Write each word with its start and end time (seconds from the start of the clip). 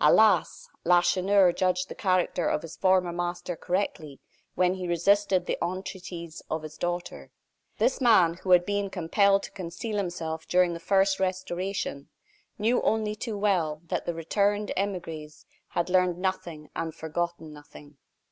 Alas! 0.00 0.68
Lacheneur 0.82 1.52
judged 1.52 1.88
the 1.88 1.94
character 1.94 2.48
of 2.48 2.62
his 2.62 2.74
former 2.76 3.12
master 3.12 3.54
correctly, 3.54 4.18
when 4.56 4.74
he 4.74 4.88
resisted 4.88 5.46
the 5.46 5.56
entreaties 5.64 6.42
of 6.50 6.64
his 6.64 6.76
daughter. 6.76 7.30
This 7.78 8.00
man, 8.00 8.34
who 8.42 8.50
had 8.50 8.66
been 8.66 8.90
compelled 8.90 9.44
to 9.44 9.52
conceal 9.52 9.96
himself 9.96 10.44
during 10.48 10.72
the 10.74 10.80
first 10.80 11.20
Restoration, 11.20 12.08
knew 12.58 12.82
only 12.82 13.14
too 13.14 13.38
well, 13.38 13.80
that 13.86 14.06
the 14.06 14.12
returned 14.12 14.72
emigres 14.76 15.46
had 15.68 15.88
learned 15.88 16.18
nothing 16.18 16.68
and 16.74 16.92
forgotten 16.92 17.52
nothing. 17.52 17.96